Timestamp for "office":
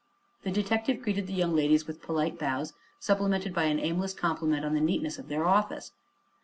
5.45-5.91